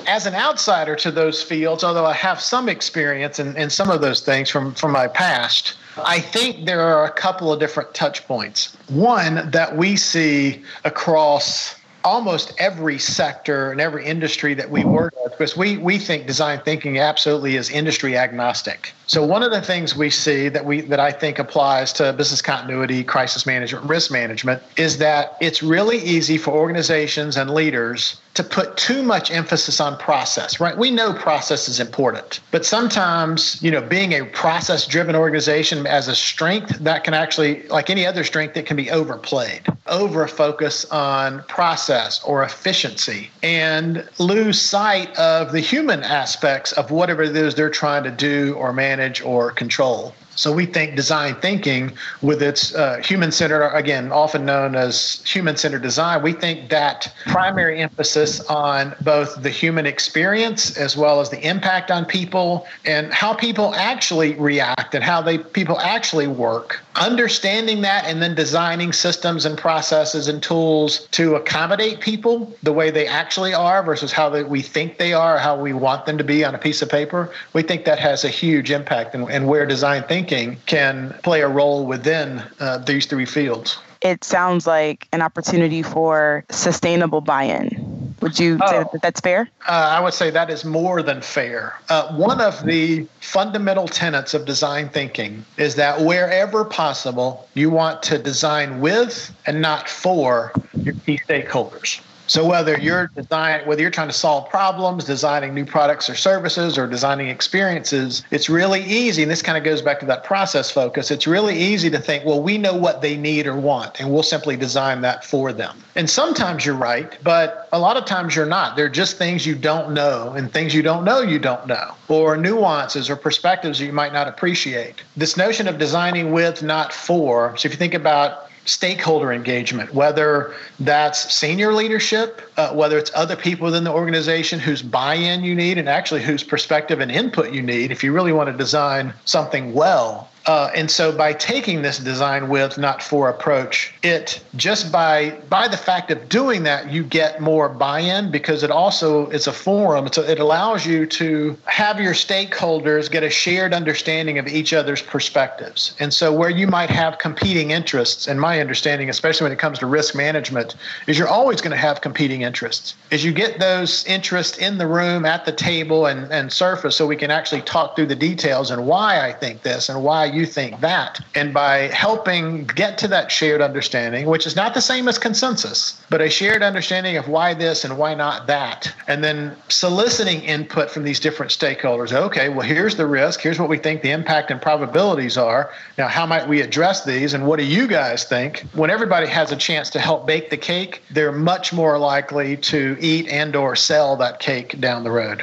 as 0.06 0.26
an 0.26 0.34
outsider 0.34 0.96
to 0.96 1.10
those 1.10 1.42
fields, 1.42 1.84
although 1.84 2.06
I 2.06 2.14
have 2.14 2.40
some 2.40 2.68
experience 2.68 3.38
in, 3.38 3.56
in 3.56 3.70
some 3.70 3.90
of 3.90 4.00
those 4.00 4.20
things 4.20 4.50
from, 4.50 4.74
from 4.74 4.92
my 4.92 5.06
past, 5.08 5.76
I 6.04 6.20
think 6.20 6.66
there 6.66 6.80
are 6.80 7.04
a 7.04 7.12
couple 7.12 7.52
of 7.52 7.60
different 7.60 7.94
touch 7.94 8.26
points. 8.26 8.76
One 8.88 9.50
that 9.50 9.76
we 9.76 9.96
see 9.96 10.62
across 10.84 11.76
almost 12.04 12.52
every 12.58 12.98
sector 12.98 13.70
and 13.70 13.80
every 13.80 14.04
industry 14.04 14.54
that 14.54 14.70
we 14.70 14.84
work 14.84 15.14
with 15.22 15.32
because 15.32 15.56
we 15.56 15.76
we 15.78 15.98
think 15.98 16.26
design 16.26 16.60
thinking 16.64 16.98
absolutely 16.98 17.56
is 17.56 17.70
industry 17.70 18.16
agnostic. 18.16 18.92
So 19.06 19.24
one 19.24 19.42
of 19.42 19.50
the 19.50 19.60
things 19.60 19.96
we 19.96 20.10
see 20.10 20.48
that 20.48 20.64
we 20.64 20.80
that 20.82 21.00
I 21.00 21.12
think 21.12 21.38
applies 21.38 21.92
to 21.94 22.12
business 22.12 22.42
continuity, 22.42 23.04
crisis 23.04 23.46
management, 23.46 23.84
risk 23.88 24.10
management 24.10 24.62
is 24.76 24.98
that 24.98 25.36
it's 25.40 25.62
really 25.62 25.98
easy 25.98 26.38
for 26.38 26.52
organizations 26.52 27.36
and 27.36 27.50
leaders 27.50 28.20
to 28.34 28.42
put 28.42 28.76
too 28.76 29.02
much 29.02 29.30
emphasis 29.30 29.80
on 29.80 29.98
process, 29.98 30.58
right? 30.58 30.76
We 30.76 30.90
know 30.90 31.12
process 31.12 31.68
is 31.68 31.80
important, 31.80 32.40
but 32.50 32.64
sometimes, 32.64 33.62
you 33.62 33.70
know, 33.70 33.82
being 33.82 34.12
a 34.12 34.24
process 34.26 34.86
driven 34.86 35.14
organization 35.14 35.86
as 35.86 36.08
a 36.08 36.14
strength, 36.14 36.78
that 36.78 37.04
can 37.04 37.14
actually, 37.14 37.66
like 37.68 37.90
any 37.90 38.06
other 38.06 38.24
strength, 38.24 38.54
that 38.54 38.64
can 38.64 38.76
be 38.76 38.90
overplayed, 38.90 39.66
over 39.86 40.26
focus 40.26 40.84
on 40.86 41.42
process 41.44 42.22
or 42.24 42.42
efficiency, 42.42 43.30
and 43.42 44.08
lose 44.18 44.60
sight 44.60 45.14
of 45.18 45.52
the 45.52 45.60
human 45.60 46.02
aspects 46.02 46.72
of 46.72 46.90
whatever 46.90 47.22
it 47.22 47.36
is 47.36 47.54
they're 47.54 47.70
trying 47.70 48.04
to 48.04 48.10
do 48.10 48.54
or 48.54 48.72
manage 48.72 49.20
or 49.20 49.50
control. 49.50 50.14
So 50.34 50.52
we 50.52 50.66
think 50.66 50.96
design 50.96 51.34
thinking 51.36 51.92
with 52.22 52.42
its 52.42 52.74
uh, 52.74 52.96
human 53.04 53.32
centered, 53.32 53.66
again, 53.74 54.10
often 54.12 54.44
known 54.44 54.74
as 54.74 55.22
human 55.26 55.56
centered 55.56 55.82
design, 55.82 56.22
we 56.22 56.32
think 56.32 56.70
that 56.70 57.12
primary 57.26 57.80
emphasis 57.80 58.40
on 58.46 58.94
both 59.02 59.42
the 59.42 59.50
human 59.50 59.86
experience 59.86 60.76
as 60.76 60.96
well 60.96 61.20
as 61.20 61.30
the 61.30 61.40
impact 61.46 61.90
on 61.90 62.04
people 62.04 62.66
and 62.84 63.12
how 63.12 63.34
people 63.34 63.74
actually 63.74 64.34
react 64.34 64.94
and 64.94 65.04
how 65.04 65.20
they 65.20 65.38
people 65.38 65.78
actually 65.80 66.26
work. 66.26 66.81
Understanding 66.96 67.80
that 67.82 68.04
and 68.04 68.22
then 68.22 68.34
designing 68.34 68.92
systems 68.92 69.46
and 69.46 69.56
processes 69.56 70.28
and 70.28 70.42
tools 70.42 71.08
to 71.12 71.36
accommodate 71.36 72.00
people 72.00 72.54
the 72.62 72.72
way 72.72 72.90
they 72.90 73.06
actually 73.06 73.54
are 73.54 73.82
versus 73.82 74.12
how 74.12 74.28
they, 74.28 74.44
we 74.44 74.60
think 74.60 74.98
they 74.98 75.14
are, 75.14 75.38
how 75.38 75.58
we 75.58 75.72
want 75.72 76.04
them 76.04 76.18
to 76.18 76.24
be 76.24 76.44
on 76.44 76.54
a 76.54 76.58
piece 76.58 76.82
of 76.82 76.90
paper, 76.90 77.32
we 77.54 77.62
think 77.62 77.86
that 77.86 77.98
has 77.98 78.24
a 78.24 78.28
huge 78.28 78.70
impact 78.70 79.14
and, 79.14 79.30
and 79.30 79.48
where 79.48 79.64
design 79.64 80.02
thinking 80.04 80.58
can 80.66 81.14
play 81.22 81.40
a 81.40 81.48
role 81.48 81.86
within 81.86 82.42
uh, 82.60 82.78
these 82.78 83.06
three 83.06 83.26
fields. 83.26 83.78
It 84.02 84.24
sounds 84.24 84.66
like 84.66 85.06
an 85.12 85.22
opportunity 85.22 85.82
for 85.82 86.44
sustainable 86.50 87.20
buy 87.20 87.44
in. 87.44 87.81
Would 88.22 88.38
you 88.38 88.56
oh, 88.62 88.70
say 88.70 88.84
that 88.92 89.02
that's 89.02 89.20
fair? 89.20 89.50
Uh, 89.68 89.72
I 89.72 90.00
would 90.00 90.14
say 90.14 90.30
that 90.30 90.48
is 90.48 90.64
more 90.64 91.02
than 91.02 91.20
fair. 91.20 91.74
Uh, 91.88 92.14
one 92.14 92.40
of 92.40 92.64
the 92.64 93.06
fundamental 93.20 93.88
tenets 93.88 94.32
of 94.32 94.44
design 94.44 94.88
thinking 94.88 95.44
is 95.58 95.74
that 95.74 96.00
wherever 96.00 96.64
possible, 96.64 97.48
you 97.54 97.68
want 97.68 98.02
to 98.04 98.18
design 98.18 98.80
with 98.80 99.34
and 99.46 99.60
not 99.60 99.88
for 99.88 100.52
your 100.76 100.94
key 100.94 101.18
stakeholders. 101.18 102.00
So 102.32 102.46
whether 102.46 102.78
you're 102.78 103.08
design 103.08 103.60
whether 103.66 103.82
you're 103.82 103.90
trying 103.90 104.08
to 104.08 104.14
solve 104.14 104.48
problems, 104.48 105.04
designing 105.04 105.52
new 105.52 105.66
products 105.66 106.08
or 106.08 106.14
services, 106.14 106.78
or 106.78 106.86
designing 106.86 107.28
experiences, 107.28 108.22
it's 108.30 108.48
really 108.48 108.82
easy. 108.84 109.20
And 109.20 109.30
this 109.30 109.42
kind 109.42 109.58
of 109.58 109.64
goes 109.64 109.82
back 109.82 110.00
to 110.00 110.06
that 110.06 110.24
process 110.24 110.70
focus. 110.70 111.10
It's 111.10 111.26
really 111.26 111.54
easy 111.54 111.90
to 111.90 111.98
think, 111.98 112.24
well, 112.24 112.42
we 112.42 112.56
know 112.56 112.74
what 112.74 113.02
they 113.02 113.18
need 113.18 113.46
or 113.46 113.54
want, 113.54 114.00
and 114.00 114.10
we'll 114.10 114.22
simply 114.22 114.56
design 114.56 115.02
that 115.02 115.26
for 115.26 115.52
them. 115.52 115.76
And 115.94 116.08
sometimes 116.08 116.64
you're 116.64 116.74
right, 116.74 117.18
but 117.22 117.68
a 117.70 117.78
lot 117.78 117.98
of 117.98 118.06
times 118.06 118.34
you're 118.34 118.46
not. 118.46 118.76
They're 118.76 118.88
just 118.88 119.18
things 119.18 119.44
you 119.44 119.54
don't 119.54 119.92
know, 119.92 120.32
and 120.32 120.50
things 120.50 120.74
you 120.74 120.80
don't 120.80 121.04
know 121.04 121.20
you 121.20 121.38
don't 121.38 121.66
know, 121.66 121.92
or 122.08 122.38
nuances 122.38 123.10
or 123.10 123.16
perspectives 123.16 123.78
you 123.78 123.92
might 123.92 124.14
not 124.14 124.26
appreciate. 124.26 125.02
This 125.18 125.36
notion 125.36 125.68
of 125.68 125.76
designing 125.76 126.32
with, 126.32 126.62
not 126.62 126.94
for. 126.94 127.54
So 127.58 127.66
if 127.66 127.74
you 127.74 127.78
think 127.78 127.92
about 127.92 128.41
stakeholder 128.64 129.32
engagement, 129.32 129.92
whether 129.92 130.54
that's 130.80 131.32
senior 131.34 131.72
leadership, 131.72 132.42
uh, 132.56 132.72
whether 132.72 132.96
it's 132.98 133.10
other 133.14 133.36
people 133.36 133.66
within 133.66 133.84
the 133.84 133.92
organization 133.92 134.60
whose 134.60 134.82
buy 134.82 135.14
in 135.14 135.42
you 135.42 135.54
need, 135.54 135.78
and 135.78 135.88
actually 135.88 136.22
whose 136.22 136.42
perspective 136.42 137.00
and 137.00 137.10
input 137.10 137.52
you 137.52 137.62
need 137.62 137.90
if 137.90 138.04
you 138.04 138.12
really 138.12 138.32
want 138.32 138.48
to 138.50 138.56
design 138.56 139.12
something 139.24 139.72
well. 139.72 140.28
Uh, 140.46 140.70
and 140.74 140.90
so 140.90 141.16
by 141.16 141.32
taking 141.32 141.82
this 141.82 141.98
design 141.98 142.48
with 142.48 142.78
not 142.78 143.02
for 143.02 143.28
approach, 143.28 143.94
it 144.02 144.42
just 144.56 144.90
by 144.90 145.30
by 145.48 145.68
the 145.68 145.76
fact 145.76 146.10
of 146.10 146.28
doing 146.28 146.64
that, 146.64 146.90
you 146.90 147.04
get 147.04 147.40
more 147.40 147.68
buy-in 147.68 148.30
because 148.30 148.62
it 148.62 148.70
also 148.70 149.28
it's 149.30 149.46
a 149.46 149.52
forum. 149.52 150.08
So 150.12 150.22
it 150.22 150.40
allows 150.40 150.84
you 150.84 151.06
to 151.06 151.56
have 151.66 152.00
your 152.00 152.14
stakeholders 152.14 153.10
get 153.10 153.22
a 153.22 153.30
shared 153.30 153.72
understanding 153.72 154.38
of 154.38 154.48
each 154.48 154.72
other's 154.72 155.02
perspectives. 155.02 155.94
And 156.00 156.12
so 156.12 156.32
where 156.32 156.50
you 156.50 156.66
might 156.66 156.90
have 156.90 157.18
competing 157.18 157.70
interests, 157.70 158.26
in 158.26 158.38
my 158.38 158.60
understanding, 158.60 159.08
especially 159.08 159.44
when 159.44 159.52
it 159.52 159.58
comes 159.58 159.78
to 159.78 159.86
risk 159.86 160.14
management, 160.14 160.74
is 161.06 161.18
you're 161.18 161.28
always 161.28 161.60
going 161.60 161.70
to 161.70 161.76
have 161.76 162.00
competing 162.00 162.42
interests. 162.42 162.94
As 163.10 163.24
you 163.24 163.32
get 163.32 163.60
those 163.60 164.04
interests 164.06 164.58
in 164.58 164.78
the 164.78 164.86
room 164.86 165.24
at 165.24 165.44
the 165.44 165.52
table 165.52 166.06
and, 166.06 166.30
and 166.32 166.52
surface 166.52 166.96
so 166.96 167.06
we 167.06 167.16
can 167.16 167.30
actually 167.30 167.62
talk 167.62 167.94
through 167.94 168.06
the 168.06 168.16
details 168.16 168.70
and 168.70 168.86
why 168.86 169.20
I 169.20 169.32
think 169.32 169.62
this 169.62 169.88
and 169.88 170.02
why 170.02 170.31
you 170.32 170.46
think 170.46 170.80
that. 170.80 171.20
And 171.34 171.52
by 171.52 171.88
helping 171.88 172.64
get 172.66 172.98
to 172.98 173.08
that 173.08 173.30
shared 173.30 173.60
understanding, 173.60 174.26
which 174.26 174.46
is 174.46 174.56
not 174.56 174.74
the 174.74 174.80
same 174.80 175.08
as 175.08 175.18
consensus, 175.18 176.02
but 176.10 176.20
a 176.20 176.30
shared 176.30 176.62
understanding 176.62 177.16
of 177.16 177.28
why 177.28 177.54
this 177.54 177.84
and 177.84 177.98
why 177.98 178.14
not 178.14 178.46
that, 178.46 178.92
and 179.08 179.22
then 179.22 179.56
soliciting 179.68 180.40
input 180.42 180.90
from 180.90 181.04
these 181.04 181.20
different 181.20 181.52
stakeholders. 181.52 182.12
Okay, 182.12 182.48
well, 182.48 182.66
here's 182.66 182.96
the 182.96 183.06
risk. 183.06 183.40
Here's 183.40 183.58
what 183.58 183.68
we 183.68 183.78
think 183.78 184.02
the 184.02 184.10
impact 184.10 184.50
and 184.50 184.60
probabilities 184.60 185.36
are. 185.36 185.70
Now, 185.98 186.08
how 186.08 186.26
might 186.26 186.48
we 186.48 186.60
address 186.60 187.04
these? 187.04 187.34
And 187.34 187.46
what 187.46 187.58
do 187.58 187.64
you 187.64 187.86
guys 187.86 188.24
think? 188.24 188.60
When 188.74 188.90
everybody 188.90 189.26
has 189.26 189.52
a 189.52 189.56
chance 189.56 189.90
to 189.90 190.00
help 190.00 190.26
bake 190.26 190.50
the 190.50 190.56
cake, 190.56 191.02
they're 191.10 191.32
much 191.32 191.72
more 191.72 191.98
likely 191.98 192.56
to 192.58 192.96
eat 193.00 193.28
and 193.28 193.54
or 193.56 193.76
sell 193.76 194.16
that 194.16 194.38
cake 194.38 194.80
down 194.80 195.04
the 195.04 195.10
road. 195.10 195.42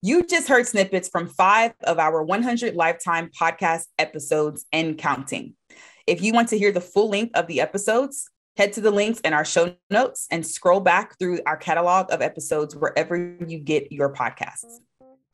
You 0.00 0.22
just 0.22 0.46
heard 0.46 0.64
snippets 0.64 1.08
from 1.08 1.26
five 1.26 1.72
of 1.82 1.98
our 1.98 2.22
100 2.22 2.76
lifetime 2.76 3.30
podcast 3.36 3.86
episodes 3.98 4.64
and 4.72 4.96
counting. 4.96 5.54
If 6.06 6.22
you 6.22 6.32
want 6.32 6.50
to 6.50 6.58
hear 6.58 6.70
the 6.70 6.80
full 6.80 7.08
length 7.08 7.36
of 7.36 7.48
the 7.48 7.60
episodes, 7.60 8.30
head 8.56 8.72
to 8.74 8.80
the 8.80 8.92
links 8.92 9.18
in 9.20 9.32
our 9.32 9.44
show 9.44 9.74
notes 9.90 10.28
and 10.30 10.46
scroll 10.46 10.78
back 10.78 11.18
through 11.18 11.40
our 11.46 11.56
catalog 11.56 12.12
of 12.12 12.22
episodes 12.22 12.76
wherever 12.76 13.16
you 13.16 13.58
get 13.58 13.90
your 13.90 14.12
podcasts. 14.12 14.78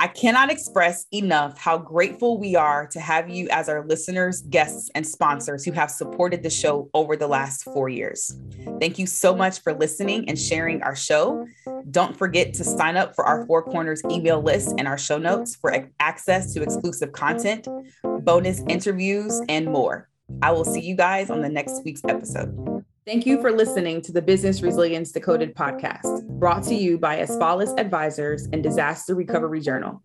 I 0.04 0.08
cannot 0.08 0.50
express 0.50 1.06
enough 1.14 1.56
how 1.56 1.78
grateful 1.78 2.36
we 2.36 2.54
are 2.54 2.86
to 2.88 3.00
have 3.00 3.30
you 3.30 3.48
as 3.50 3.70
our 3.70 3.86
listeners, 3.86 4.42
guests, 4.42 4.90
and 4.94 5.06
sponsors 5.06 5.64
who 5.64 5.72
have 5.72 5.90
supported 5.90 6.42
the 6.42 6.50
show 6.50 6.90
over 6.92 7.16
the 7.16 7.26
last 7.26 7.64
four 7.64 7.88
years. 7.88 8.38
Thank 8.80 8.98
you 8.98 9.06
so 9.06 9.34
much 9.34 9.62
for 9.62 9.72
listening 9.72 10.28
and 10.28 10.38
sharing 10.38 10.82
our 10.82 10.94
show. 10.94 11.46
Don't 11.90 12.14
forget 12.14 12.52
to 12.52 12.64
sign 12.64 12.98
up 12.98 13.14
for 13.14 13.24
our 13.24 13.46
Four 13.46 13.62
Corners 13.62 14.02
email 14.10 14.42
list 14.42 14.74
and 14.76 14.86
our 14.86 14.98
show 14.98 15.16
notes 15.16 15.56
for 15.56 15.74
access 16.00 16.52
to 16.52 16.62
exclusive 16.62 17.12
content, 17.12 17.66
bonus 18.02 18.62
interviews, 18.68 19.40
and 19.48 19.64
more. 19.64 20.10
I 20.42 20.52
will 20.52 20.66
see 20.66 20.82
you 20.82 20.96
guys 20.96 21.30
on 21.30 21.40
the 21.40 21.48
next 21.48 21.82
week's 21.82 22.04
episode. 22.04 22.84
Thank 23.06 23.24
you 23.24 23.40
for 23.40 23.52
listening 23.52 24.02
to 24.02 24.12
the 24.12 24.22
Business 24.22 24.62
Resilience 24.62 25.12
Decoded 25.12 25.54
podcast, 25.54 26.33
brought 26.44 26.62
to 26.62 26.74
you 26.74 26.98
by 26.98 27.16
Asfalis 27.20 27.74
Advisors 27.80 28.50
and 28.52 28.62
Disaster 28.62 29.14
Recovery 29.14 29.60
Journal. 29.60 29.98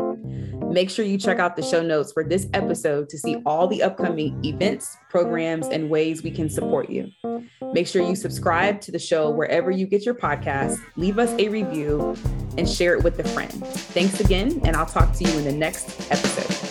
Make 0.72 0.90
sure 0.90 1.04
you 1.04 1.18
check 1.18 1.38
out 1.38 1.58
the 1.58 1.62
show 1.62 1.84
notes 1.84 2.14
for 2.14 2.24
this 2.24 2.48
episode 2.54 3.10
to 3.10 3.18
see 3.18 3.42
all 3.46 3.68
the 3.68 3.84
upcoming 3.84 4.40
events, 4.46 4.96
programs, 5.10 5.68
and 5.68 5.90
ways 5.90 6.24
we 6.24 6.32
can 6.32 6.50
support 6.50 6.90
you. 6.90 7.10
Make 7.74 7.88
sure 7.88 8.08
you 8.08 8.16
subscribe 8.16 8.80
to 8.80 8.92
the 8.94 9.00
show 9.00 9.30
wherever 9.30 9.70
you 9.70 9.86
get 9.86 10.06
your 10.06 10.16
podcast, 10.16 10.78
leave 10.96 11.20
us 11.20 11.32
a 11.38 11.50
review, 11.50 12.16
and 12.58 12.70
share 12.70 12.94
it 12.94 13.04
with 13.04 13.20
a 13.20 13.28
friend. 13.28 13.52
Thanks 13.52 14.22
again, 14.22 14.62
and 14.64 14.78
I'll 14.78 14.86
talk 14.86 15.12
to 15.16 15.26
you 15.26 15.38
in 15.40 15.44
the 15.44 15.52
next 15.52 16.10
episode. 16.10 16.69